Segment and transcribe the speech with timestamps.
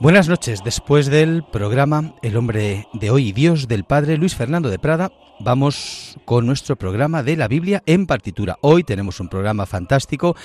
[0.00, 0.62] Buenas noches.
[0.64, 6.16] Después del programa El hombre de hoy, Dios del Padre Luis Fernando de Prada, vamos
[6.24, 8.58] con nuestro programa de la Biblia en partitura.
[8.60, 10.36] Hoy tenemos un programa fantástico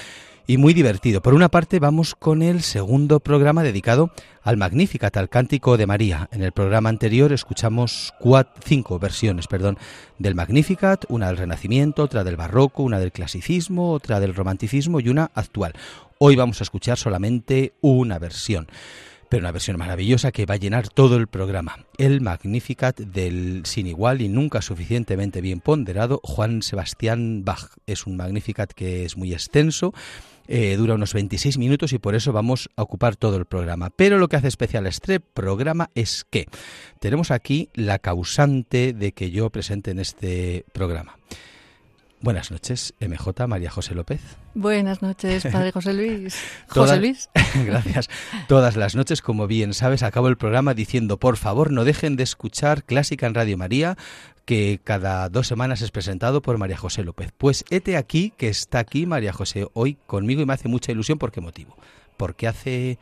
[0.47, 1.21] y muy divertido.
[1.21, 4.09] Por una parte, vamos con el segundo programa dedicado
[4.41, 6.29] al Magnificat, al Cántico de María.
[6.31, 8.11] En el programa anterior escuchamos
[8.65, 9.77] cinco versiones perdón,
[10.17, 15.09] del Magnificat, una del Renacimiento, otra del Barroco, una del Clasicismo, otra del Romanticismo y
[15.09, 15.73] una actual.
[16.17, 18.67] Hoy vamos a escuchar solamente una versión
[19.33, 21.87] pero una versión maravillosa que va a llenar todo el programa.
[21.97, 27.71] El Magnificat del sin igual y nunca suficientemente bien ponderado Juan Sebastián Bach.
[27.87, 29.91] Es un Magnificat que es muy extenso.
[30.47, 33.89] Eh, dura unos 26 minutos y por eso vamos a ocupar todo el programa.
[33.89, 36.45] Pero lo que hace especial este programa es que
[36.99, 41.17] tenemos aquí la causante de que yo presente en este programa.
[42.23, 44.21] Buenas noches, MJ María José López.
[44.55, 46.37] Buenas noches, Padre José Luis.
[46.69, 47.29] José Luis.
[47.65, 48.09] Gracias.
[48.47, 52.23] Todas las noches, como bien sabes, acabo el programa diciendo, por favor, no dejen de
[52.23, 53.97] escuchar Clásica en Radio María,
[54.45, 57.33] que cada dos semanas es presentado por María José López.
[57.37, 61.17] Pues hete aquí, que está aquí María José hoy conmigo y me hace mucha ilusión.
[61.17, 61.75] ¿Por qué motivo?
[62.15, 62.99] Porque hace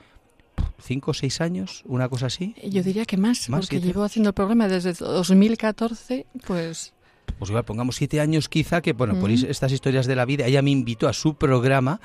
[0.80, 2.56] cinco o seis años, una cosa así.
[2.64, 6.96] Yo diría que más, ¿Más porque llevo haciendo el programa desde 2014, pues
[7.38, 10.62] pues igual pongamos siete años quizá, que bueno, por estas historias de la vida, ella
[10.62, 12.00] me invitó a su programa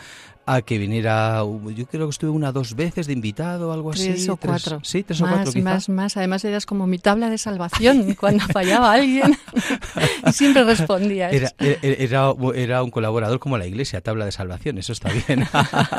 [0.47, 1.42] a que viniera,
[1.74, 4.11] yo creo que estuve una dos veces de invitado o algo así.
[4.11, 4.79] Tres o cuatro.
[4.84, 8.92] Sí, tres o cuatro Más, más, además eras como mi tabla de salvación cuando fallaba
[8.92, 9.36] alguien
[10.33, 11.33] siempre respondías.
[11.33, 15.46] Era, era, era, un colaborador como la iglesia, tabla de salvación, eso está bien.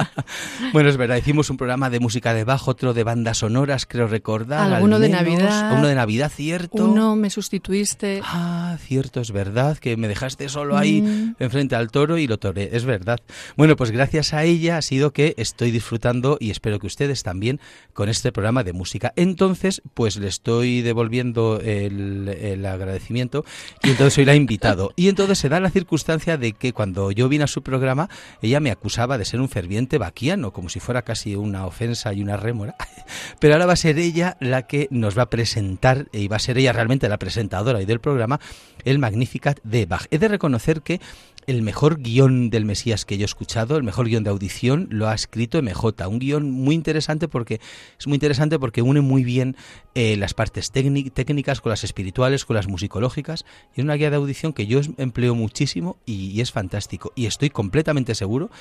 [0.74, 4.08] bueno, es verdad, hicimos un programa de música de bajo, otro de bandas sonoras, creo
[4.08, 4.72] recordar.
[4.74, 5.78] Alguno de Navidad.
[5.78, 6.86] Uno de Navidad, cierto.
[6.86, 8.22] Uno me sustituiste.
[8.24, 11.36] Ah, cierto, es verdad, que me dejaste solo ahí mm.
[11.40, 13.20] enfrente al toro y lo toré, es verdad.
[13.58, 17.24] Bueno, pues gracias a a ella ha sido que estoy disfrutando y espero que ustedes
[17.24, 17.60] también
[17.94, 19.14] con este programa de música.
[19.16, 23.46] Entonces, pues le estoy devolviendo el, agradecimiento
[23.84, 24.92] y entonces soy la invitado.
[24.96, 28.10] Y entonces se da la circunstancia de que cuando yo vine a su programa,
[28.42, 32.22] ella me acusaba de ser un ferviente vaquiano, como si fuera casi una ofensa y
[32.22, 32.76] una rémora.
[33.40, 36.40] Pero ahora va a ser ella la que nos va a presentar, y va a
[36.40, 38.40] ser ella realmente la presentadora y del programa,
[38.86, 40.06] el Magnificat de Bach.
[40.12, 41.00] He de reconocer que
[41.48, 45.08] el mejor guion del Mesías que yo he escuchado, el mejor guion de audición, lo
[45.08, 46.06] ha escrito MJ.
[46.08, 47.62] Un guion muy interesante porque
[47.98, 49.56] es muy interesante porque une muy bien
[49.96, 53.46] eh, las partes técnicas con las espirituales, con las musicológicas.
[53.76, 57.14] Y es una guía de audición que yo empleo muchísimo y, es fantástico.
[57.16, 58.52] Y estoy completamente seguro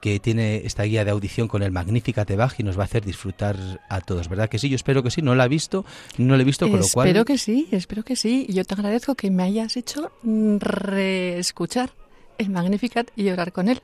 [0.00, 2.84] que tiene esta guía de audición con el Magnificat de Bach y nos va a
[2.84, 3.56] hacer disfrutar
[3.88, 4.68] a todos, ¿verdad que sí?
[4.68, 5.84] Yo espero que sí, no la he visto,
[6.16, 7.08] no la he visto, con lo cual...
[7.08, 8.46] Espero que sí, espero que sí.
[8.50, 11.90] Yo te agradezco que me hayas hecho reescuchar
[12.38, 13.80] el Magnificat y llorar con él.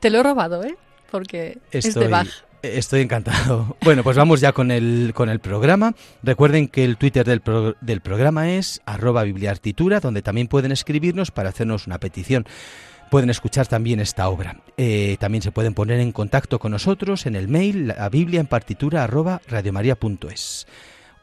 [0.00, 0.76] Te lo he robado, ¿eh?
[1.10, 2.28] Porque es de Bach.
[2.62, 3.76] Estoy encantado.
[3.84, 5.94] Bueno, pues vamos ya con el, con el programa.
[6.22, 7.42] Recuerden que el Twitter del,
[7.80, 12.46] del programa es arroba bibliartitura, donde también pueden escribirnos para hacernos una petición.
[13.10, 14.60] Pueden escuchar también esta obra.
[14.76, 18.46] Eh, también se pueden poner en contacto con nosotros en el mail a biblia en
[18.46, 20.66] partitura arroba radiomaria.es.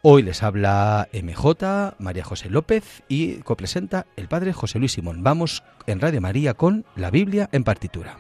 [0.07, 5.23] Hoy les habla MJ, María José López y copresenta el padre José Luis Simón.
[5.23, 8.15] Vamos en Radio María con la Biblia en partitura.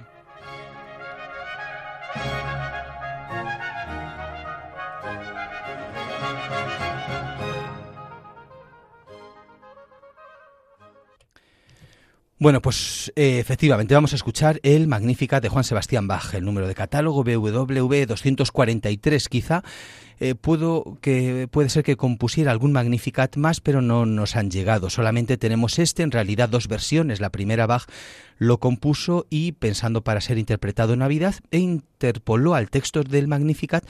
[12.45, 16.67] Bueno, pues eh, efectivamente vamos a escuchar el Magnífica de Juan Sebastián Bach, el número
[16.67, 19.63] de catálogo BWV 243 quizá,
[20.19, 24.91] eh, puedo que puede ser que compusiera algún Magnificat más, pero no nos han llegado.
[24.91, 27.19] Solamente tenemos este, en realidad dos versiones.
[27.19, 27.87] La primera Bach
[28.37, 33.83] lo compuso y pensando para ser interpretado en Navidad e interpoló al texto del Magnificat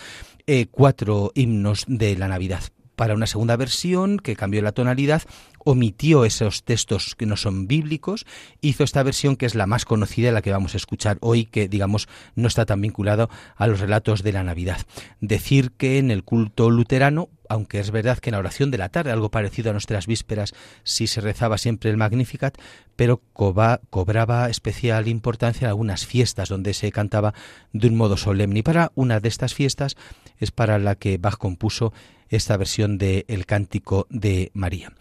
[0.47, 2.63] eh, cuatro himnos de la Navidad
[2.95, 5.23] para una segunda versión que cambió la tonalidad,
[5.65, 8.25] omitió esos textos que no son bíblicos,
[8.61, 11.67] hizo esta versión que es la más conocida, la que vamos a escuchar hoy, que
[11.67, 14.77] digamos no está tan vinculado a los relatos de la Navidad.
[15.21, 18.89] Decir que en el culto luterano, aunque es verdad que en la oración de la
[18.89, 20.53] tarde, algo parecido a nuestras vísperas,
[20.83, 22.57] sí se rezaba siempre el Magnificat,
[22.95, 27.33] pero cobraba especial importancia en algunas fiestas donde se cantaba
[27.73, 28.59] de un modo solemne.
[28.59, 29.95] Y para una de estas fiestas
[30.37, 31.91] es para la que Bach compuso
[32.29, 34.91] esta versión de El Cántico de María.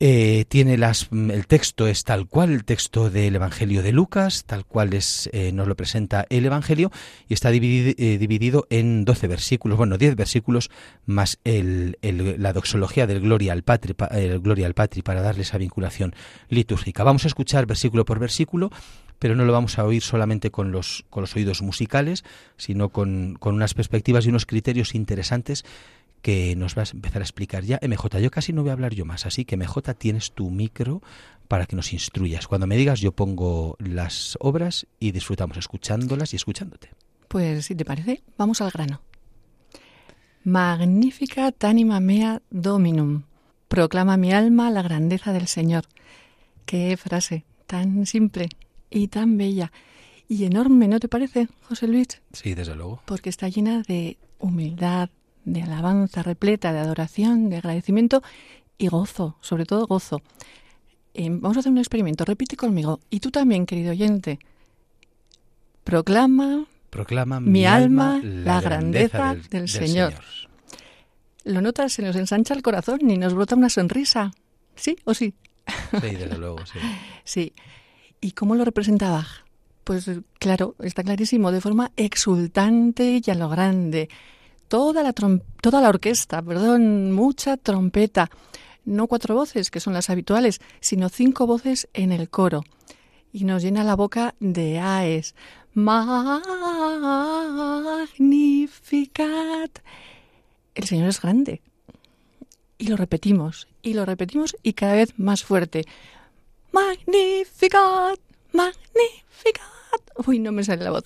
[0.00, 4.44] Eh, tiene las, mm, el texto es tal cual el texto del Evangelio de Lucas,
[4.44, 6.92] tal cual es, eh, nos lo presenta el Evangelio
[7.28, 10.70] y está dividido, eh, dividido en 12 versículos, bueno, 10 versículos
[11.04, 15.58] más el, la doxología del Gloria al Patri, el Gloria al Patri para darle esa
[15.58, 16.14] vinculación
[16.48, 17.02] litúrgica.
[17.02, 18.70] Vamos a escuchar versículo por versículo
[19.18, 22.22] pero no lo vamos a oír solamente con los, con los oídos musicales,
[22.56, 25.64] sino con, con unas perspectivas y unos criterios interesantes
[26.22, 27.78] que nos vas a empezar a explicar ya.
[27.82, 31.02] MJ, yo casi no voy a hablar yo más, así que MJ tienes tu micro
[31.48, 32.46] para que nos instruyas.
[32.46, 36.90] Cuando me digas yo pongo las obras y disfrutamos escuchándolas y escuchándote.
[37.28, 39.02] Pues si te parece, vamos al grano.
[40.44, 43.24] Magnífica anima mea dominum.
[43.68, 45.84] Proclama mi alma la grandeza del Señor.
[46.64, 48.48] Qué frase tan simple
[48.90, 49.72] y tan bella
[50.28, 52.20] y enorme, ¿no te parece, José Luis?
[52.32, 53.02] Sí, desde luego.
[53.06, 55.08] Porque está llena de humildad,
[55.52, 58.22] de alabanza repleta, de adoración, de agradecimiento
[58.76, 60.22] y gozo, sobre todo gozo.
[61.14, 63.00] Eh, vamos a hacer un experimento, repite conmigo.
[63.10, 64.38] Y tú también, querido oyente,
[65.84, 70.14] proclama, proclama mi, alma la, grandeza, del, Señor.
[71.44, 71.94] ¿Lo notas?
[71.94, 74.32] Se nos ensancha el corazón y nos brota una sonrisa.
[74.76, 75.34] ¿Sí o sí?
[76.00, 76.78] Sí, desde luego, sí.
[77.24, 77.52] sí.
[78.20, 79.26] ¿Y cómo lo representaba?
[79.84, 84.10] Pues claro, está clarísimo, de forma exultante y a lo grande
[84.68, 88.30] toda la, toda la orquesta, perdón, mucha trompeta,
[88.84, 92.64] no cuatro voces, que son las habituales, sino cinco voces en el coro.
[93.32, 95.34] Y nos llena la boca de AES.
[95.74, 96.10] Magnificat.
[100.74, 101.60] El Señor es grande.
[102.78, 105.84] Y lo repetimos, y lo repetimos, y cada vez más fuerte.
[106.72, 108.20] Magnificat,
[108.52, 110.02] magnificat.
[110.26, 111.04] Uy, no me sale la voz.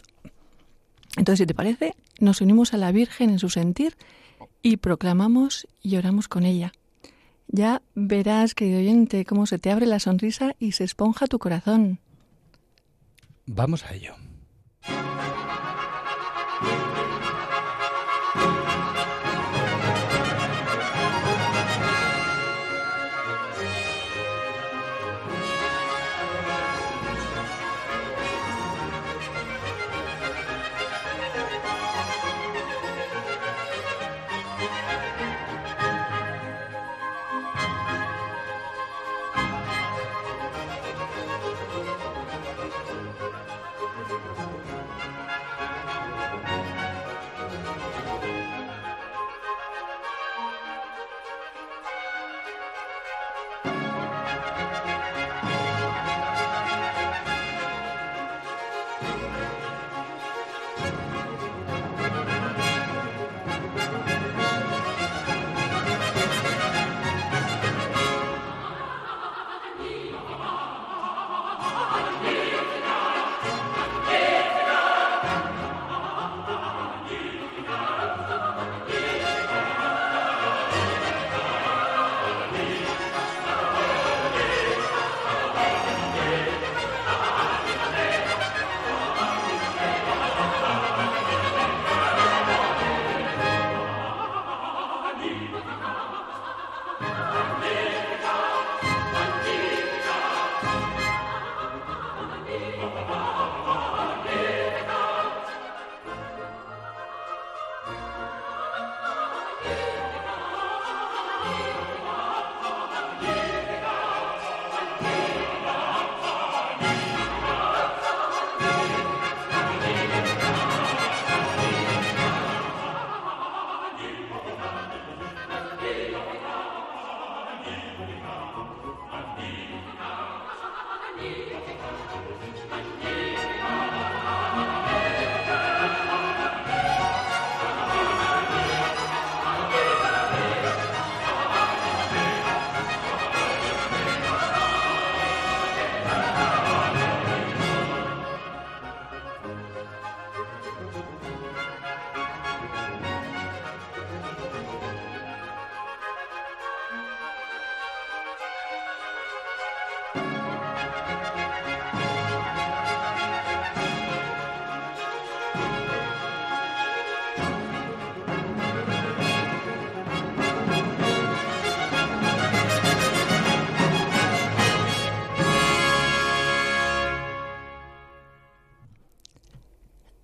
[1.16, 3.96] Entonces, si te parece, nos unimos a la Virgen en su sentir
[4.62, 6.72] y proclamamos y oramos con ella.
[7.48, 11.98] Ya verás, querido oyente, cómo se te abre la sonrisa y se esponja tu corazón.
[13.44, 14.14] Vamos a ello.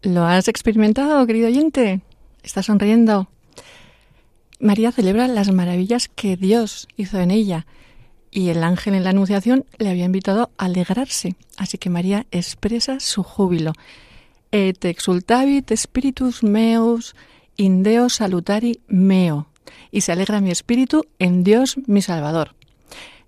[0.09, 2.01] ¿Lo has experimentado, querido oyente?
[2.43, 3.29] ¿Estás sonriendo?
[4.59, 7.67] María celebra las maravillas que Dios hizo en ella
[8.31, 11.37] y el ángel en la Anunciación le había invitado a alegrarse.
[11.59, 13.75] Así que María expresa su júbilo.
[14.51, 17.15] Et exultavit spiritus meus
[17.59, 19.49] in Deo salutari meo.
[19.91, 22.55] Y se alegra mi espíritu en Dios mi Salvador.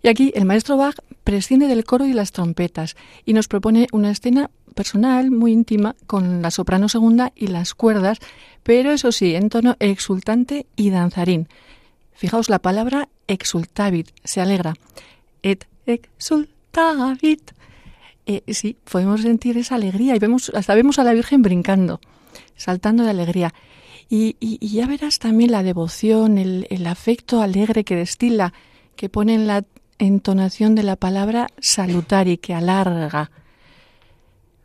[0.02, 2.96] Y aquí el maestro Bach prescinde del coro y las trompetas
[3.26, 8.19] y nos propone una escena personal muy íntima con la soprano segunda y las cuerdas,
[8.62, 11.49] pero eso sí, en tono exultante y danzarín.
[12.12, 14.75] Fijaos la palabra exultavit, se alegra.
[15.43, 17.53] Et exultavit.
[18.27, 22.00] Eh, sí, podemos sentir esa alegría y vemos, hasta vemos a la Virgen brincando,
[22.57, 23.55] saltando de alegría.
[24.09, 28.53] Y, ya verás también la devoción, el, el afecto alegre que destila,
[28.97, 29.65] que pone en la
[29.99, 33.31] entonación de la palabra salutar y que alarga.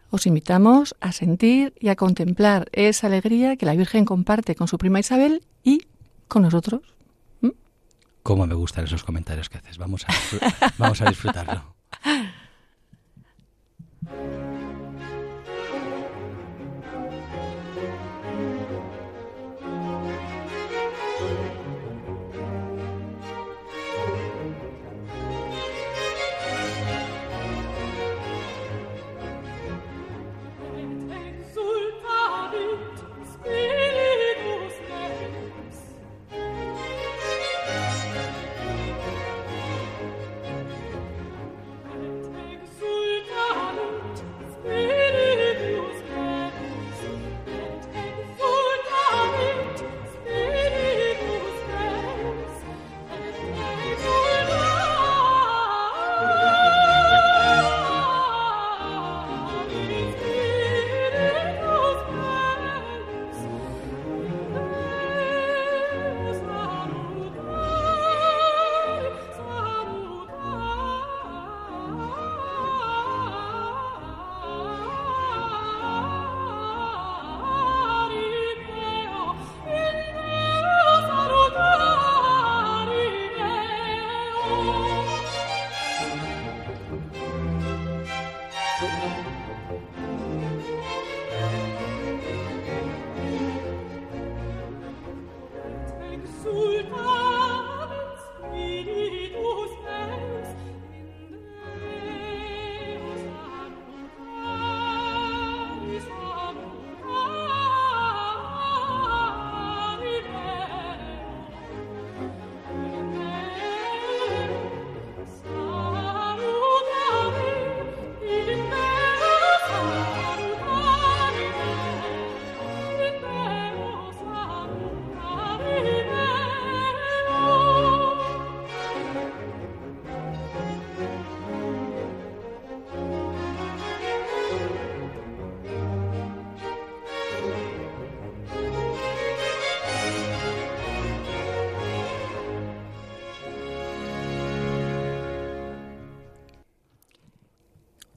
[0.10, 4.78] Os invitamos a sentir y a contemplar esa alegría que la Virgen comparte con su
[4.78, 5.88] prima Isabel y
[6.28, 6.82] con nosotros.
[7.42, 7.50] ¿Mm?
[8.24, 9.78] Cómo me gustan esos comentarios que haces.
[9.78, 11.76] Vamos a, vamos a disfrutarlo.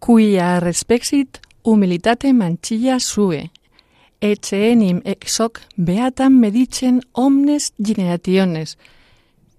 [0.08, 3.50] Cuia respexit humilitate manchilla sue,
[4.22, 8.78] ecce enim exoc beatam medicen omnes generationes,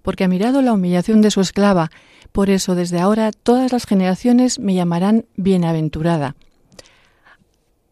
[0.02, 1.92] porque ha mirado la humillación de su esclava,
[2.32, 6.34] por eso desde ahora todas las generaciones me llamarán bienaventurada.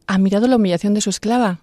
[0.08, 1.60] ¿Ha mirado la humillación de su esclava?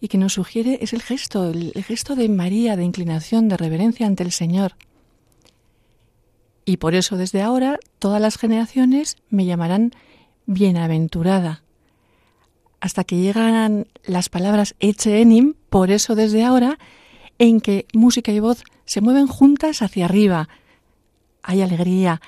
[0.00, 4.06] Y que nos sugiere es el gesto, el gesto de María, de inclinación, de reverencia
[4.06, 4.76] ante el Señor.
[6.64, 9.90] Y por eso desde ahora todas las generaciones me llamarán
[10.46, 11.64] bienaventurada
[12.80, 16.78] hasta que llegan las palabras eche enim, por eso desde ahora,
[17.38, 20.48] en que música y voz se mueven juntas hacia arriba.
[21.42, 22.20] Hay alegría,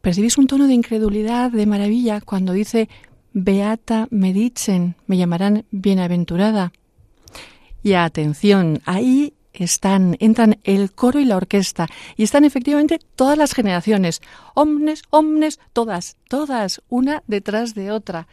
[0.00, 2.88] ¿Percibís un tono de incredulidad, de maravilla, cuando dice
[3.32, 6.72] Beata me dicen, me llamarán bienaventurada?
[7.82, 13.54] Y atención, ahí están, entran el coro y la orquesta, y están efectivamente todas las
[13.54, 14.22] generaciones,
[14.54, 18.28] omnes, omnes, todas, todas, una detrás de otra.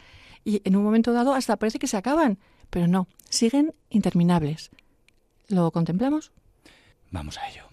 [0.46, 2.38] Y en un momento dado hasta parece que se acaban,
[2.70, 4.70] pero no, siguen interminables.
[5.48, 6.30] ¿Lo contemplamos?
[7.10, 7.65] Vamos a ello.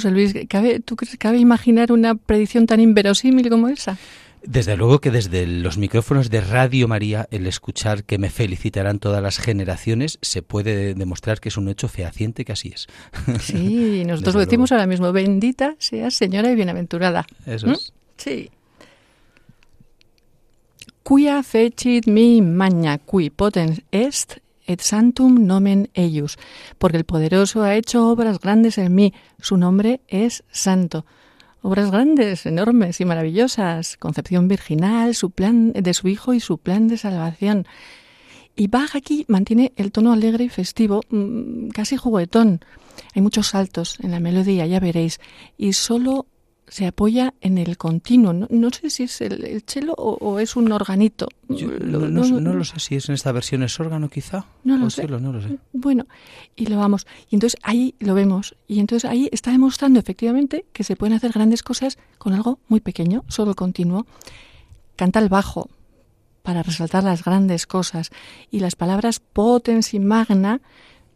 [0.00, 3.98] José Luis, ¿cabe, ¿tú crees que cabe imaginar una predicción tan inverosímil como esa?
[4.42, 9.22] Desde luego que desde los micrófonos de Radio María, el escuchar que me felicitarán todas
[9.22, 12.86] las generaciones, se puede demostrar que es un hecho fehaciente que así es.
[13.40, 17.26] Sí, nosotros lo decimos ahora mismo, bendita sea señora y bienaventurada.
[17.44, 17.72] Eso ¿Mm?
[17.72, 17.92] es.
[18.16, 18.50] Sí.
[21.02, 24.38] Quia fecit mi magna qui potens est
[24.70, 26.38] et santum nomen eius,
[26.78, 31.04] porque el poderoso ha hecho obras grandes en mí, su nombre es santo.
[31.60, 36.86] Obras grandes, enormes y maravillosas, concepción virginal, su plan de su hijo y su plan
[36.86, 37.66] de salvación.
[38.54, 42.60] Y Bach aquí mantiene el tono alegre y festivo, mm, casi juguetón.
[43.14, 45.20] Hay muchos saltos en la melodía, ya veréis,
[45.58, 46.26] y solo
[46.70, 48.32] se apoya en el continuo.
[48.32, 51.26] No, sé si es el, cello o, es un organito.
[51.48, 54.46] no, lo sé si es en esta versión es órgano quizá.
[54.62, 55.06] No lo, sé.
[55.08, 55.58] no lo sé.
[55.72, 56.06] Bueno,
[56.54, 57.08] y lo vamos.
[57.28, 58.54] Y entonces ahí lo vemos.
[58.68, 62.80] Y entonces ahí está demostrando efectivamente que se pueden hacer grandes cosas con algo muy
[62.80, 64.06] pequeño, solo continuo.
[64.94, 65.68] Canta el bajo,
[66.42, 68.10] para resaltar las grandes cosas.
[68.48, 70.60] Y las palabras potens y magna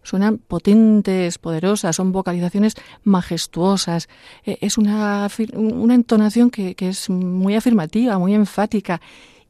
[0.04, 4.08] suenan potentes, poderosas, son vocalizaciones majestuosas.
[4.44, 5.28] E, es una,
[5.92, 9.00] entonación que, que es muy afirmativa, muy enfática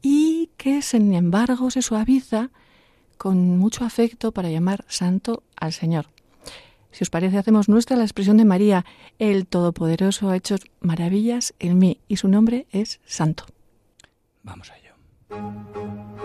[0.01, 2.49] y que, sin embargo, se suaviza
[3.17, 6.07] con mucho afecto para llamar santo al Señor.
[6.91, 8.85] Si os parece, hacemos nuestra la expresión de María,
[9.19, 13.45] el Todopoderoso ha hecho maravillas en mí y su nombre es santo.
[14.43, 16.24] Vamos a ello.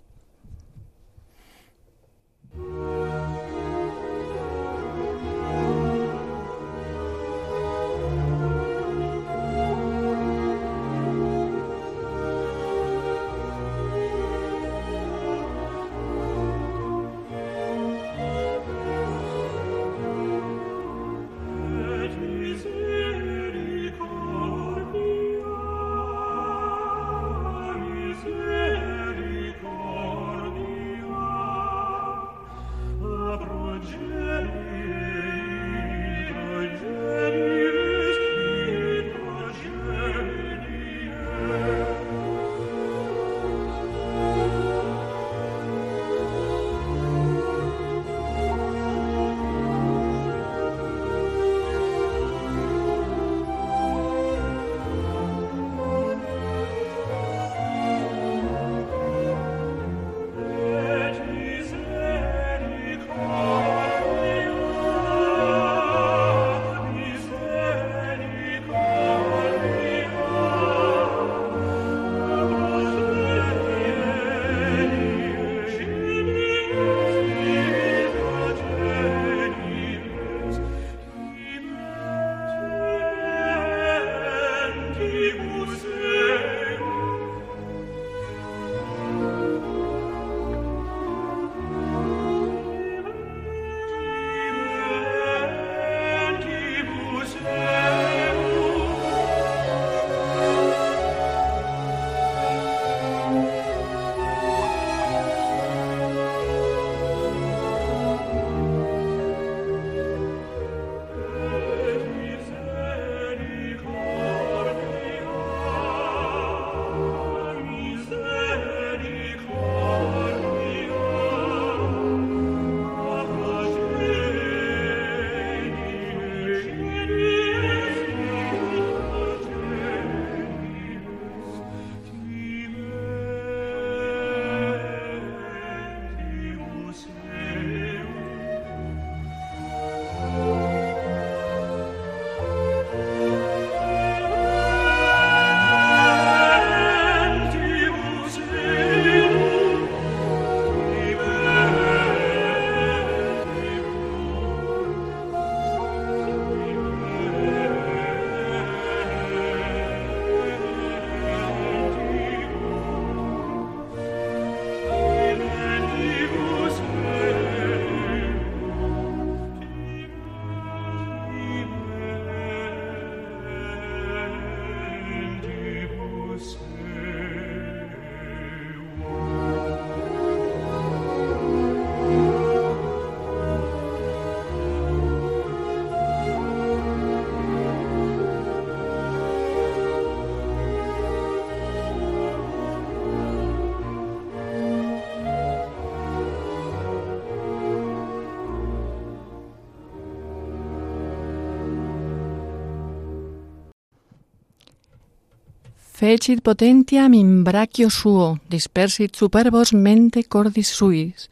[206.05, 211.29] Fecit potentiam in brachio suo, dispersit superbos mente cordis suis.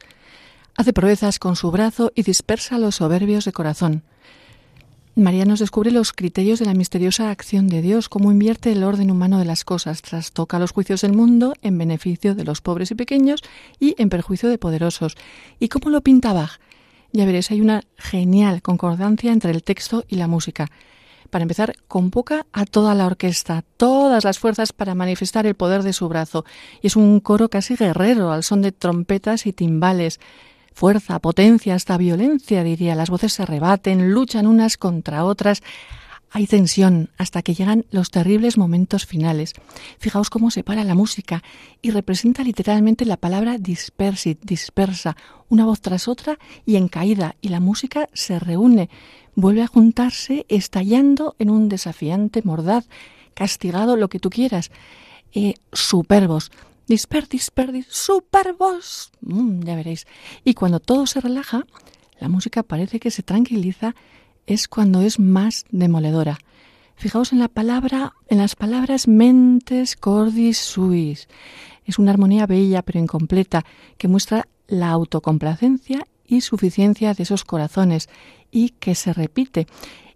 [0.74, 4.02] Hace proezas con su brazo y dispersa los soberbios de corazón.
[5.14, 9.12] María nos descubre los criterios de la misteriosa acción de Dios, cómo invierte el orden
[9.12, 12.96] humano de las cosas, trastoca los juicios del mundo en beneficio de los pobres y
[12.96, 13.42] pequeños
[13.78, 15.14] y en perjuicio de poderosos.
[15.60, 16.58] ¿Y cómo lo pinta Bach?
[17.12, 20.68] Ya veréis, hay una genial concordancia entre el texto y la música.
[21.30, 25.92] Para empezar, convoca a toda la orquesta, todas las fuerzas para manifestar el poder de
[25.92, 26.44] su brazo.
[26.82, 30.20] Y es un coro casi guerrero, al son de trompetas y timbales
[30.74, 32.94] fuerza, potencia, hasta violencia, diría.
[32.94, 35.62] Las voces se rebaten, luchan unas contra otras.
[36.36, 39.52] Hay tensión hasta que llegan los terribles momentos finales.
[40.00, 41.44] Fijaos cómo separa la música
[41.80, 45.16] y representa literalmente la palabra dispersit, dispersa,
[45.48, 48.90] una voz tras otra y en caída, y la música se reúne,
[49.36, 52.88] vuelve a juntarse, estallando en un desafiante mordaz,
[53.34, 54.72] castigado, lo que tú quieras.
[55.34, 56.50] Eh, superbos,
[56.88, 59.12] Disper, disper, superbos.
[59.20, 60.06] Mm, ya veréis.
[60.42, 61.64] Y cuando todo se relaja,
[62.18, 63.94] la música parece que se tranquiliza,
[64.46, 66.38] es cuando es más demoledora.
[66.96, 71.28] Fijaos en la palabra, en las palabras mentes cordis suis.
[71.84, 73.64] Es una armonía bella pero incompleta
[73.98, 78.08] que muestra la autocomplacencia y suficiencia de esos corazones
[78.50, 79.66] y que se repite.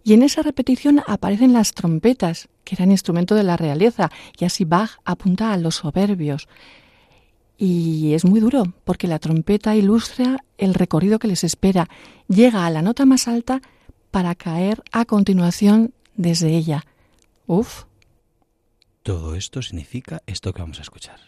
[0.03, 4.63] Y en esa repetición aparecen las trompetas, que eran instrumento de la realeza, y así
[4.63, 6.47] Bach apunta a los soberbios.
[7.57, 11.89] Y es muy duro, porque la trompeta ilustra el recorrido que les espera.
[12.29, 13.61] Llega a la nota más alta
[14.11, 16.85] para caer a continuación desde ella.
[17.47, 17.85] Uf.
[19.03, 21.19] Todo esto significa esto que vamos a escuchar.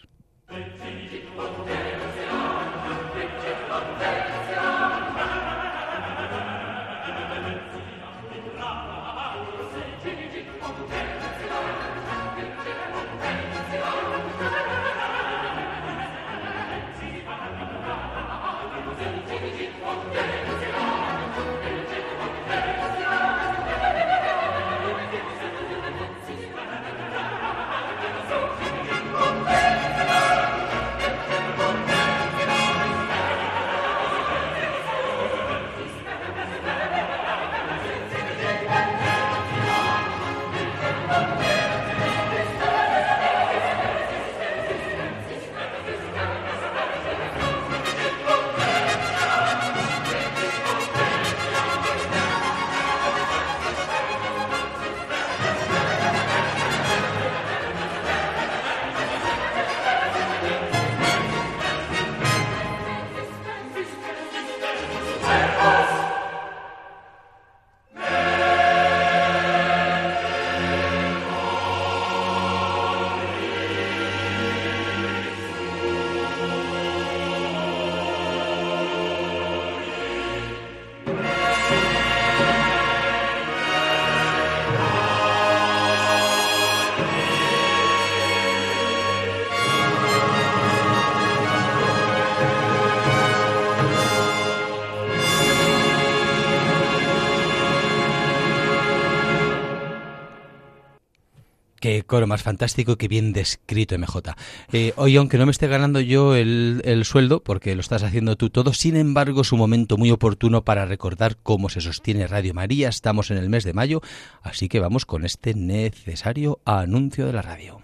[101.92, 104.34] Qué coro más fantástico, qué bien descrito MJ.
[104.72, 108.36] Eh, hoy, aunque no me esté ganando yo el, el, sueldo, porque lo estás haciendo
[108.36, 112.54] tú todo, sin embargo es un momento muy oportuno para recordar cómo se sostiene Radio
[112.54, 112.88] María.
[112.88, 114.00] Estamos en el mes de mayo,
[114.40, 117.82] así que vamos con este necesario anuncio de la radio.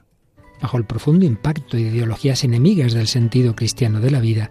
[0.63, 4.49] Bajo el profundo impacto de ideologías enemigas del sentido cristiano de la vida,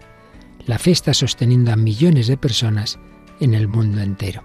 [0.66, 3.00] la fe está sosteniendo a millones de personas
[3.40, 4.44] en el mundo entero.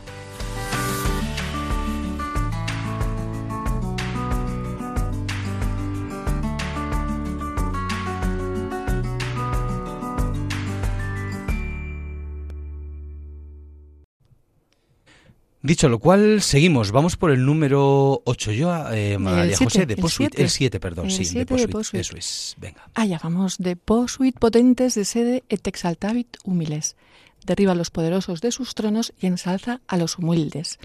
[15.71, 16.91] Dicho lo cual, seguimos.
[16.91, 18.51] Vamos por el número 8.
[18.51, 20.29] Yo, eh, María siete, José, de el Posuit.
[20.31, 20.43] siete.
[20.43, 21.71] El 7, perdón, El sí, de siete de Posuit.
[21.71, 22.01] Posuit.
[22.01, 22.55] Eso es.
[22.59, 22.89] Venga.
[22.93, 26.97] Allá vamos, de posuit potentes de sede et exaltavit humiles.
[27.45, 30.77] Derriba a los poderosos de sus tronos y ensalza a los humildes.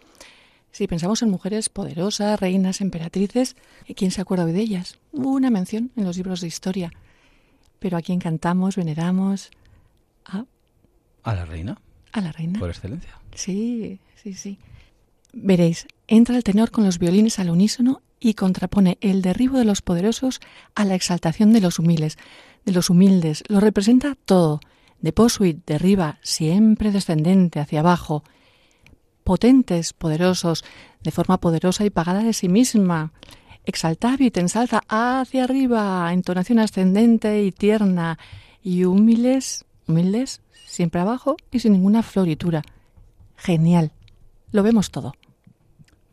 [0.70, 3.56] Si pensamos en mujeres poderosas, reinas, emperatrices,
[3.96, 5.00] ¿quién se acuerda hoy de ellas?
[5.10, 6.92] Hubo una mención en los libros de historia.
[7.80, 9.50] Pero a quién cantamos, veneramos
[10.24, 10.44] a,
[11.24, 11.76] A la reina,
[12.12, 12.60] a la reina.
[12.60, 13.18] por excelencia.
[13.34, 14.58] Sí, sí, sí.
[15.38, 19.82] Veréis, entra el tenor con los violines al unísono y contrapone el derribo de los
[19.82, 20.40] poderosos
[20.74, 22.16] a la exaltación de los humildes.
[22.64, 24.60] De los humildes lo representa todo.
[25.02, 28.24] De posuit, derriba, siempre descendente hacia abajo.
[29.24, 30.64] Potentes, poderosos,
[31.02, 33.12] de forma poderosa y pagada de sí misma.
[33.66, 38.18] Exaltavit, ensalza hacia arriba, entonación ascendente y tierna.
[38.62, 42.62] Y humildes, humildes, siempre abajo y sin ninguna floritura.
[43.36, 43.92] Genial.
[44.50, 45.12] Lo vemos todo.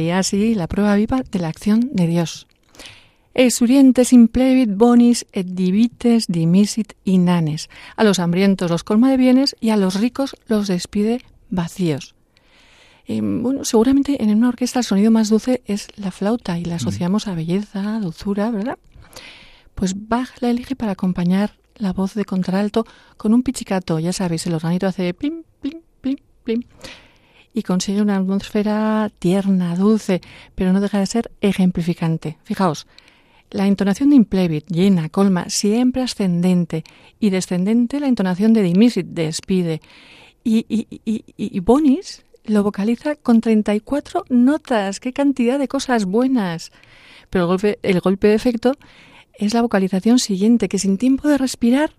[0.00, 2.46] María, sí, la prueba viva de la acción de Dios.
[3.34, 7.68] Exurientes implevit bonis et divites dimisit inanes.
[7.96, 11.20] A los hambrientos los colma de bienes y a los ricos los despide
[11.50, 12.14] vacíos.
[13.08, 16.76] Eh, bueno, seguramente en una orquesta el sonido más dulce es la flauta y la
[16.76, 18.78] asociamos a belleza, a dulzura, ¿verdad?
[19.74, 22.86] Pues Bach la elige para acompañar la voz de contralto
[23.18, 26.62] con un pichicato, ya sabéis, el organito hace plim, plim, plim, plim
[27.52, 30.20] y consigue una atmósfera tierna, dulce,
[30.54, 32.38] pero no deja de ser ejemplificante.
[32.44, 32.86] Fijaos,
[33.50, 36.84] la entonación de implevit, llena, colma, siempre ascendente,
[37.18, 39.80] y descendente la entonación de dimisit, despide.
[40.44, 45.00] Y, y, y, y- Bonis lo vocaliza con 34 notas.
[45.00, 46.70] ¡Qué cantidad de cosas buenas!
[47.28, 48.72] Pero el golpe, el de efecto
[49.34, 51.92] es la vocalización siguiente, que sin tiempo de respirar,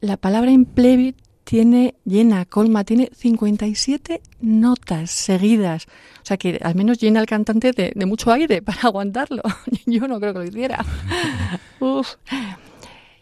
[0.00, 1.16] la palabra implevit
[1.46, 5.86] tiene llena, colma, tiene 57 notas seguidas.
[6.22, 9.42] O sea que al menos llena al cantante de, de mucho aire para aguantarlo.
[9.86, 10.84] Yo no creo que lo hiciera.
[11.80, 12.14] Uf.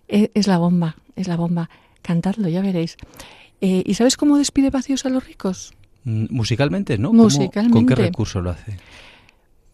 [0.08, 1.68] E- Es la bomba, es la bomba.
[2.00, 2.96] Cantadlo, ya veréis.
[3.60, 5.74] Eh, ¿Y sabes cómo despide vacíos a los ricos?
[6.04, 7.08] Mm, Musicalmente, ¿no?
[7.10, 7.94] ¿Cómo- ¿Con qué Musicalmente.
[7.96, 8.78] recurso lo hace?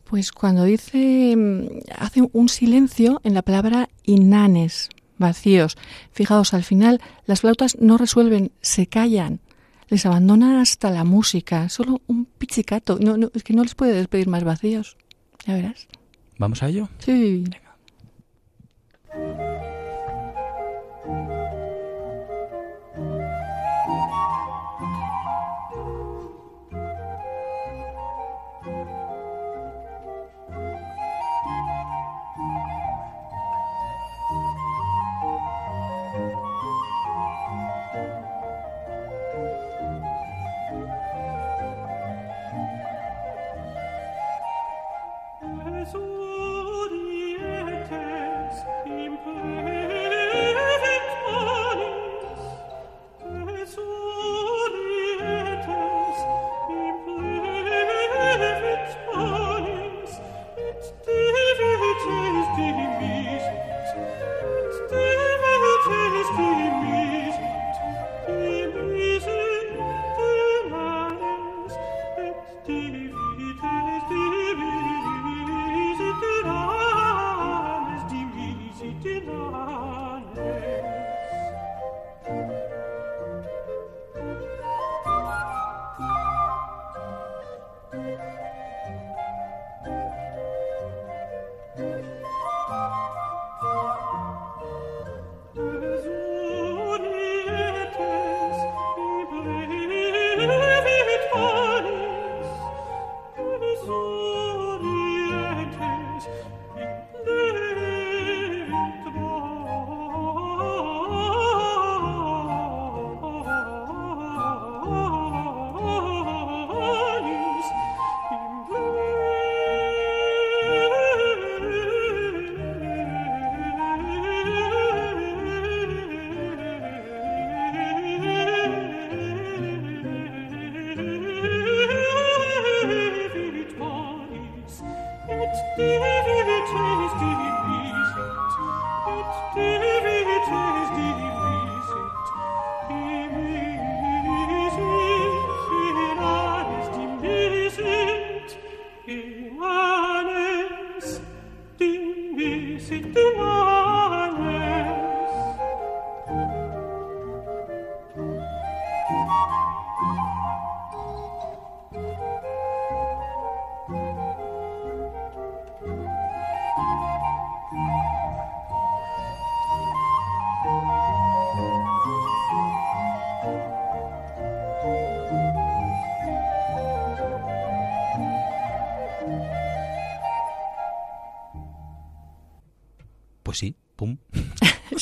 [0.05, 1.67] Pues cuando dice, mm,
[1.99, 4.89] hace un silencio en la palabra inanes,
[5.21, 5.79] vacíos.
[6.11, 9.41] Fijaos, al final las flautas no resuelven, se callan,
[9.89, 12.99] les abandonan hasta la música, solo un pichicato.
[13.01, 14.97] No, no, es que no les puede despedir más vacíos.
[15.47, 15.87] Ya verás.
[16.39, 16.89] ¿Vamos a ello?
[16.99, 17.45] Sí.
[17.45, 17.70] Esurietes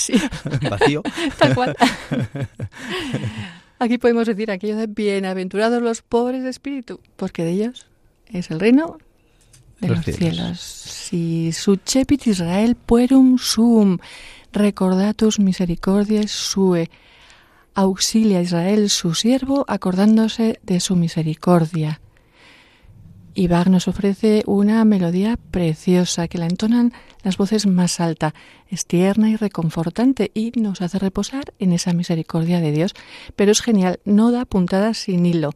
[0.08, 0.14] Sí,
[0.70, 1.02] vacío.
[1.38, 1.76] tal cual.
[3.78, 7.86] Aquí podemos decir aquello de bienaventurados los pobres de espíritu, porque de ellos
[8.26, 8.98] es el reino
[9.80, 10.18] de Los los, cielos.
[10.18, 10.60] cielos.
[10.60, 13.98] Si sucepit Israel puerum sum,
[14.52, 16.90] recordatus misericordias sue,
[17.74, 22.00] auxilia a Israel su siervo, acordándose de su misericordia.
[23.38, 28.34] Y Bach nos ofrece una melodía preciosa que la entonan las voces más alta.
[28.68, 32.94] Es tierna y reconfortante y nos hace reposar en esa misericordia de Dios.
[33.36, 35.52] Pero es genial, no da puntadas sin hilo.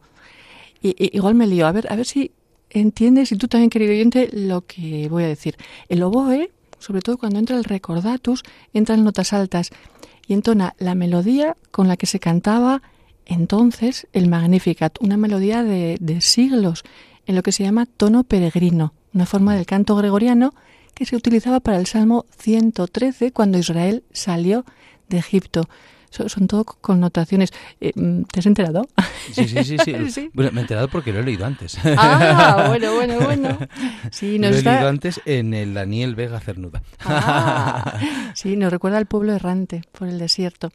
[0.81, 1.67] Y, igual me lío.
[1.67, 2.31] A ver, a ver si
[2.69, 5.57] entiendes y tú también, querido oyente, lo que voy a decir.
[5.89, 9.71] El oboe, sobre todo cuando entra el recordatus, entra en notas altas
[10.25, 12.81] y entona la melodía con la que se cantaba
[13.25, 16.83] entonces el Magnificat, una melodía de siglos
[17.25, 20.53] en lo que se llama tono peregrino, una forma del canto gregoriano
[20.93, 24.65] que se utilizaba para el Salmo 113 cuando Israel salió
[25.09, 25.67] de Egipto.
[26.11, 27.51] So- son todo connotaciones.
[27.81, 28.87] Eh, mm, ¿Te has enterado?
[29.31, 29.95] Sí, sí, sí, sí.
[30.11, 30.29] Sí.
[30.33, 31.75] Bueno, me he enterado porque lo he leído antes.
[31.83, 33.57] Ah, bueno, bueno, bueno.
[34.11, 36.83] Sí, lo he leído antes en el Daniel Vega Cernuda.
[37.03, 37.99] Ah,
[38.35, 40.71] sí, nos recuerda al pueblo errante por el desierto.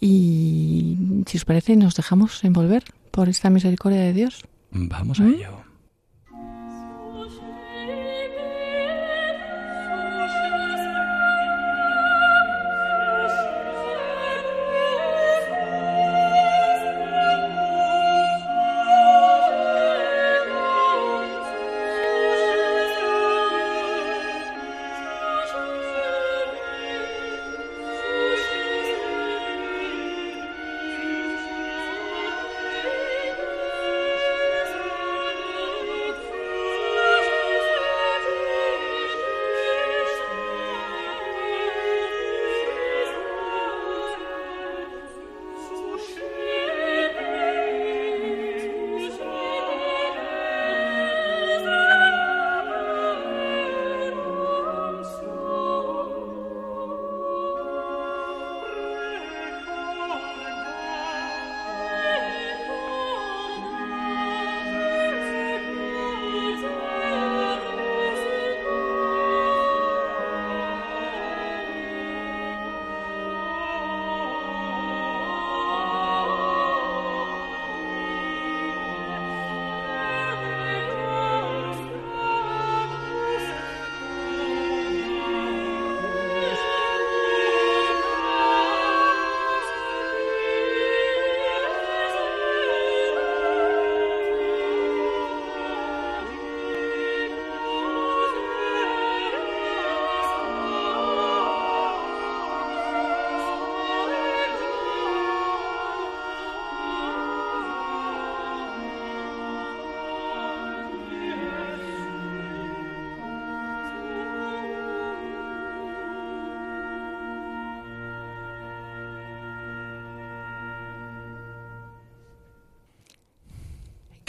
[0.00, 0.96] Y
[1.26, 4.42] si os parece, nos dejamos envolver por esta misericordia de Dios.
[4.70, 5.34] Vamos a ¿Mm?
[5.34, 5.61] ello.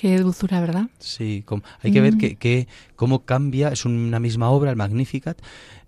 [0.04, 0.88] Qué dulzura, ¿verdad?
[1.00, 2.18] Sí, com- hay que ver Mm.
[2.18, 5.38] que, que cómo cambia, es una misma obra, el Magnificat,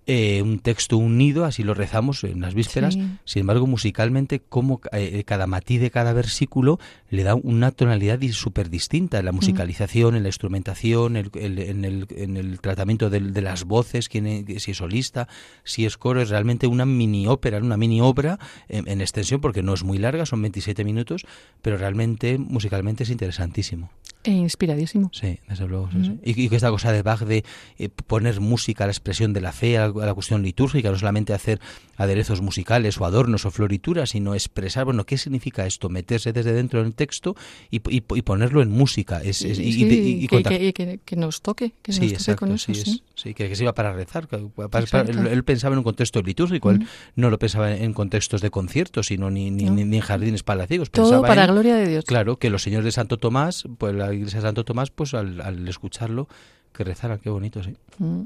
[0.08, 3.08] eh, un texto unido, así lo rezamos en las vísperas, Sí.
[3.26, 6.80] sin embargo musicalmente cómo eh, cada matiz de cada versículo
[7.10, 11.86] le da una tonalidad súper distinta en la musicalización, en la instrumentación, el- el- en,
[11.86, 15.28] el, en el tratamiento del- de, las voces, quién es- si es solista,
[15.64, 18.38] si es coro, es realmente una mini ópera, una mini obra
[18.70, 21.26] en, en extensión porque no es muy larga, son 27 minutos,
[21.62, 23.90] pero realmente musicalmente es interesantísimo.
[24.26, 25.10] E inspiradísimo.
[25.14, 25.90] Sí, desde luego.
[25.92, 26.20] sí, sí.
[26.24, 27.44] Y, que esta cosa de Bach de
[27.78, 30.90] eh, poner música a la expresión de la fe, a, la a la cuestión litúrgica,
[30.92, 31.60] no solamente hacer
[31.98, 35.90] aderezos musicales o adornos o florituras, sino expresar, bueno, ¿qué significa esto?
[35.90, 37.36] Meterse desde dentro del texto
[37.72, 39.22] y, y- y ponerlo en música.
[39.22, 42.40] Es, es- y, que, contact- que- que- que nos toque, que Sí, nos toque exacto,
[42.48, 42.92] con eso, sí, sí.
[42.92, 44.28] es- sí, que, se iba para rezar.
[44.28, 48.42] para- para- él, él pensaba en un contexto litúrgico, él no lo pensaba en contextos
[48.42, 49.74] de conciertos, sino ni, ni, No.
[49.76, 50.90] ni- ni en jardines palaciegos.
[50.90, 52.06] Todo Pensaba para en- gloria de Dios.
[52.06, 56.28] Claro, que los señores de Santo Tomás, pues la iglesia Santo Tomás, pues al, escucharlo,
[56.74, 57.76] que rezaran, qué bonito, sí.
[58.00, 58.24] Mm.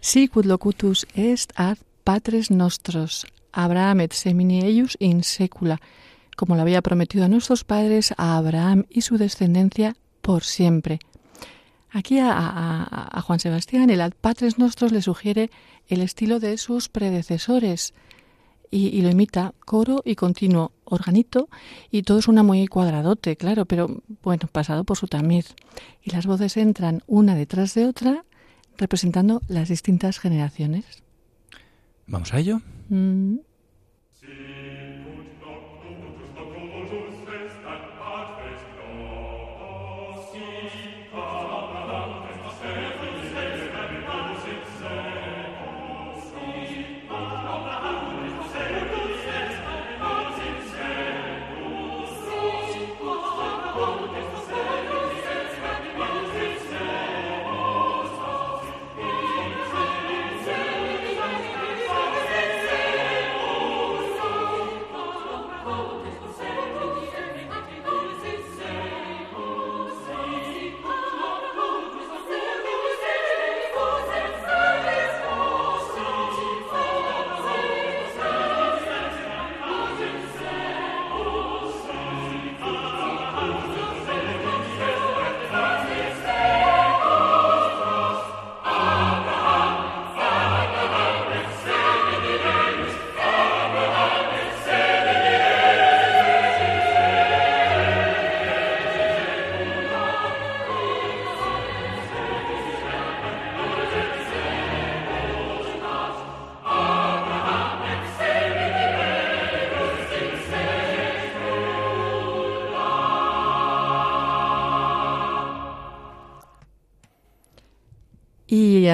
[0.00, 5.80] Sicut locutus est ad patres nostros, Abraham et semini eius in secula,
[6.36, 10.98] como lo había prometido a nuestros padres, a Abraham y su descendencia por siempre.
[11.90, 12.32] Aquí a-
[13.12, 15.50] a Juan Sebastián el ad patres nostros le sugiere
[15.88, 17.94] el estilo de sus predecesores
[18.74, 21.48] y, y lo imita coro y continuo, organito
[21.92, 25.54] y todo suena muy cuadradote, claro, pero bueno, pasado por su tamiz.
[26.02, 28.24] Y las voces entran una detrás de otra
[28.76, 30.84] representando las distintas generaciones.
[32.08, 32.60] Vamos a ello.
[32.88, 33.36] Mm.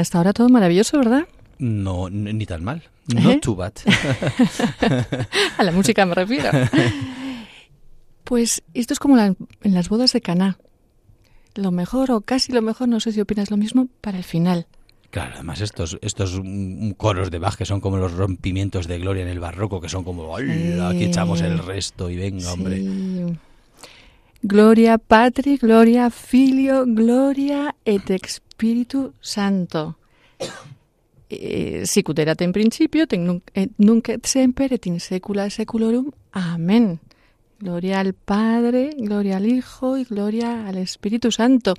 [0.00, 1.26] Hasta ahora todo maravilloso, ¿verdad?
[1.58, 2.82] No, ni tan mal.
[3.08, 3.40] Not ¿Eh?
[3.40, 3.72] too bad.
[5.58, 6.50] A la música me refiero.
[8.24, 10.58] Pues esto es como la- en las bodas de Caná.
[11.54, 14.66] Lo mejor o casi lo mejor, no sé si opinas lo mismo, para el final.
[15.10, 19.24] Claro, además estos, estos mm, coros de Bach que son como los rompimientos de gloria
[19.24, 22.80] en el barroco, que son como, "Hola, aquí echamos el resto y venga, hombre.
[24.42, 29.96] Gloria Patri, Gloria Filio, Gloria et Spiritu Santo.
[31.28, 36.10] Eh, sicut erat in principio, et nunc et, semper, et in secula seculorum.
[36.32, 36.98] Amén.
[37.60, 41.74] Gloria al Padre, gloria al Hijo y gloria al Espíritu Santo.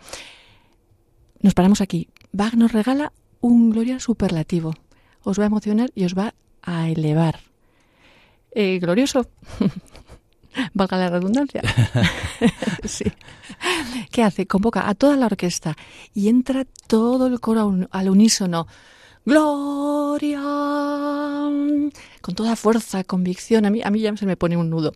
[1.41, 2.07] Nos paramos aquí.
[2.31, 4.75] Bach nos regala un gloria superlativo.
[5.23, 7.39] Os va a emocionar y os va a elevar.
[8.51, 9.27] Eh, glorioso.
[10.73, 11.61] Valga la redundancia.
[12.83, 13.05] sí.
[14.11, 14.47] ¿Qué hace?
[14.47, 15.75] Convoca a toda la orquesta
[16.13, 18.67] y entra todo el coro al unísono.
[19.25, 20.41] Gloria.
[22.21, 23.65] Con toda fuerza, convicción.
[23.65, 24.93] A mí, a mí ya se me pone un nudo.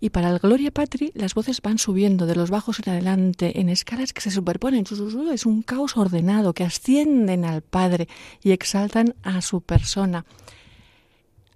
[0.00, 3.68] Y para el Gloria Patri, las voces van subiendo de los bajos en adelante en
[3.68, 4.84] escalas que se superponen.
[4.84, 8.08] Su- su- su- Es un caos ordenado que ascienden al Padre
[8.42, 10.24] y exaltan a su persona.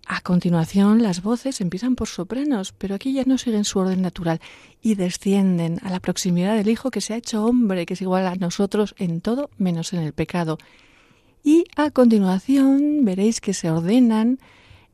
[0.09, 4.41] A continuación, las voces empiezan por sopranos, pero aquí ya no siguen su orden natural
[4.81, 8.25] y descienden a la proximidad del Hijo que se ha hecho hombre, que es igual
[8.29, 10.59] a nosotros en todo menos en el pecado.
[11.43, 14.39] Y a continuación veréis que se ordenan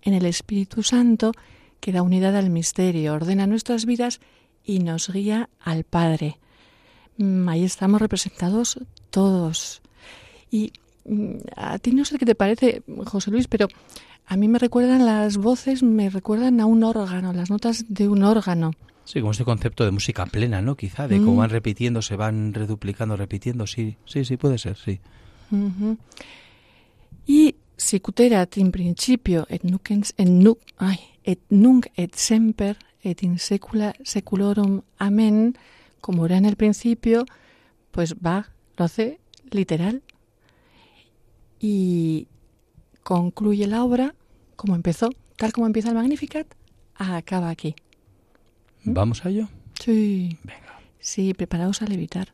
[0.00, 1.32] en el Espíritu Santo,
[1.80, 4.18] que da unidad al misterio, ordena nuestras vidas
[4.64, 6.38] y nos guía al Padre.
[7.18, 8.78] Mm, Ahí estamos representados
[9.10, 9.82] todos.
[10.50, 10.72] Y
[11.04, 13.68] mm, a ti no sé qué te parece, José Luis, pero
[14.26, 18.22] a mí me recuerdan las voces, me recuerdan a un órgano, las notas de un
[18.22, 18.72] órgano.
[19.04, 20.76] Sí, como este concepto de música plena, ¿no?
[20.76, 21.24] Quizá, de Mm.
[21.24, 25.00] cómo van repitiendo, se van reduplicando, repitiendo, sí, sí, sí, puede ser, sí.
[25.50, 25.96] Mhm.
[27.26, 33.38] I sicuterat in principio et nucens et nu, ay, et nunc et semper et in
[33.38, 35.56] secula seculorum amén,
[36.00, 37.24] como era en el principio,
[37.90, 39.18] pues va, lo hace
[39.50, 40.02] literal
[41.60, 42.28] y
[43.02, 44.14] concluye la obra
[44.56, 46.46] como empezó, tal como empieza el Magnificat,
[46.94, 47.74] acaba aquí.
[48.84, 48.92] ¿Mm?
[48.94, 49.48] ¿Vamos a ello?
[49.80, 52.32] Sí, Venga, sí, preparaos a levitar.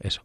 [0.00, 0.22] eso.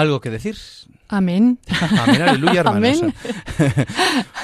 [0.00, 0.56] ¿Algo que decir?
[1.08, 1.58] Amén.
[2.02, 3.02] Amén, aleluya, hermanos.
[3.02, 3.14] Amén.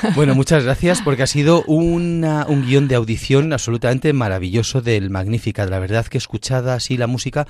[0.14, 5.64] bueno, muchas gracias porque ha sido una, un guion de audición absolutamente maravilloso del Magnífica.
[5.64, 7.46] La verdad que escuchada así la música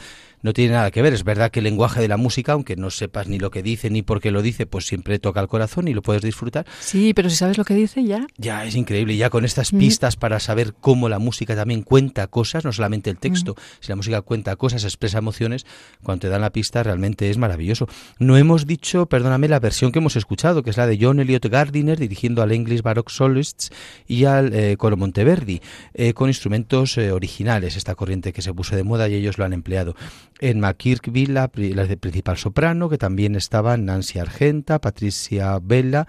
[0.47, 1.12] no tiene nada que ver.
[1.12, 3.90] Es verdad que el lenguaje de la música, aunque no sepas ni lo que dice
[3.90, 6.64] ni por qué lo dice, pues siempre toca el corazón y lo puedes disfrutar.
[6.80, 8.26] Sí, pero si sabes lo que dice ya.
[8.38, 9.78] Ya es increíble, ya con estas Mm.
[9.78, 13.61] pistas para saber cómo la música también cuenta cosas, no solamente el texto, Mm.
[13.80, 15.66] si la música cuenta cosas, expresa emociones,
[16.03, 17.88] cuando te dan la pista realmente es maravilloso.
[18.20, 21.44] No hemos dicho, perdóname, la versión que hemos escuchado, que es la de John Elliot
[21.47, 23.70] Gardiner dirigiendo al English Baroque Solists
[24.07, 25.61] y al eh, Coro Monteverdi,
[25.94, 29.44] eh, con instrumentos eh, originales, esta corriente que se puso de moda y ellos lo
[29.44, 29.97] han empleado.
[30.41, 36.07] En McKirkville, la, la principal soprano, que también estaban Nancy Argenta, Patricia Bella,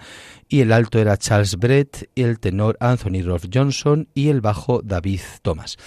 [0.50, 5.22] y el alto era Charles Brett, el tenor Anthony Rolf Johnson y el bajo David
[5.42, 5.78] Thomas.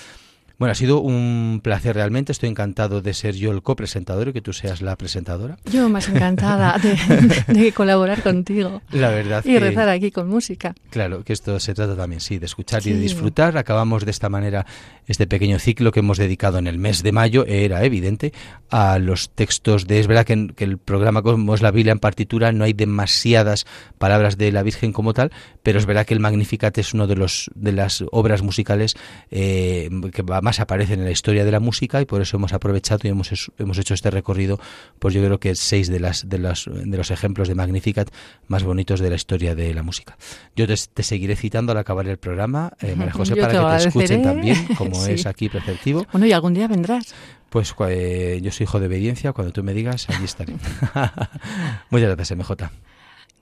[0.61, 2.30] Bueno, ha sido un placer realmente.
[2.30, 5.56] Estoy encantado de ser yo el copresentador y que tú seas la presentadora.
[5.72, 6.76] Yo más encantada
[7.48, 10.74] de, de colaborar contigo La verdad y que, rezar aquí con música.
[10.90, 13.00] claro, que esto se trata también, sí, de escuchar y de Sí.
[13.02, 13.56] disfrutar.
[13.56, 14.66] Acabamos de esta manera
[15.06, 18.32] este pequeño ciclo que hemos dedicado en el mes de mayo, era evidente,
[18.68, 19.98] a los textos de...
[19.98, 23.64] Es verdad que, que el programa como es la Biblia en partitura no hay demasiadas
[23.98, 25.32] palabras de la Virgen como tal,
[25.62, 28.94] pero es verdad que el Magnificat es uno de los de las obras musicales
[29.30, 32.53] eh, que va- más aparecen en la historia de la música y por eso hemos
[32.53, 34.59] aprovechado y hemos, hemos hecho este recorrido,
[34.98, 38.11] pues yo creo que seis de las de las de los ejemplos de Magnificat
[38.48, 40.16] más bonitos de la historia de la música.
[40.57, 43.82] Yo te, te seguiré citando al acabar el programa, eh, María José, Yo para que
[43.82, 45.12] te escuchen también, como Sí.
[45.12, 46.07] es aquí preceptivo.
[46.11, 47.14] Bueno, y algún día vendrás.
[47.51, 50.55] Pues eh, yo soy hijo de obediencia, cuando tú me digas, allí estaré.
[51.90, 52.70] Muchas gracias, MJ.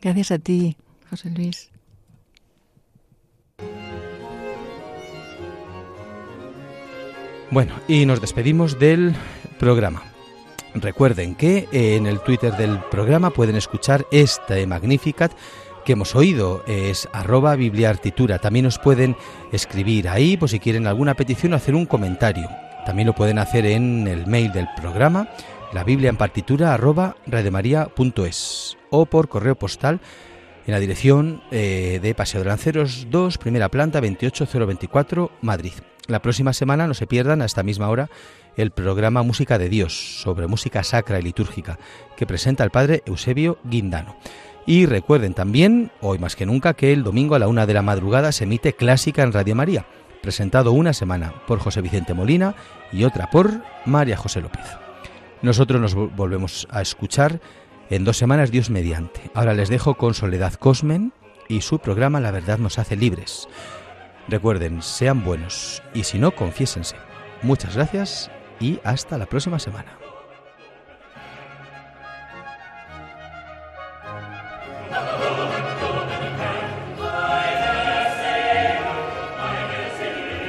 [0.00, 0.76] Gracias a ti,
[1.10, 1.70] José Luis.
[7.50, 9.14] Bueno, y nos despedimos del
[9.58, 10.02] programa.
[10.74, 15.32] Recuerden que eh, en el Twitter del programa pueden escuchar este Magnificat
[15.86, 18.38] que hemos oído, es arroba bibliartitura.
[18.38, 19.16] También nos pueden
[19.50, 22.50] escribir ahí, por si quieren alguna petición o hacer un comentario.
[22.84, 25.30] También lo pueden hacer en el mail del programa,
[25.72, 30.00] la Biblia en partitura arroba radiomaria.es o por correo postal
[30.66, 35.72] en la dirección eh, de Paseo de Lanceros 2, primera planta 28024, Madrid.
[36.08, 38.08] La próxima semana no se pierdan a esta misma hora
[38.56, 41.78] el programa Música de Dios sobre música sacra y litúrgica
[42.16, 44.16] que presenta el padre Eusebio Guindano.
[44.66, 47.82] Y recuerden también, hoy más que nunca, que el domingo a la una de la
[47.82, 49.84] madrugada se emite Clásica en Radio María,
[50.22, 52.54] presentado una semana por José Vicente Molina
[52.90, 54.64] y otra por María José López.
[55.42, 57.38] Nosotros nos volvemos a escuchar
[57.90, 59.30] en dos semanas Dios mediante.
[59.34, 61.12] Ahora les dejo con Soledad Cosmen
[61.48, 63.46] y su programa La verdad nos hace libres.
[64.28, 66.96] Recuerden, sean buenos y si no, confiésense.
[67.42, 69.98] Muchas gracias y hasta la próxima semana.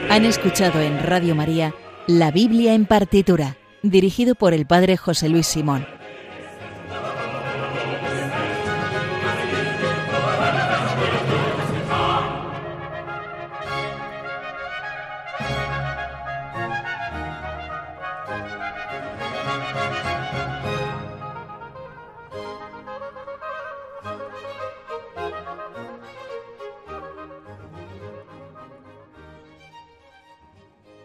[0.09, 1.73] Han escuchado en Radio María
[2.07, 5.98] La Biblia en partitura, dirigido por el Padre José Luis Simón.